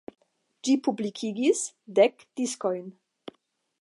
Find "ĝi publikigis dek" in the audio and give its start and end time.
0.67-2.25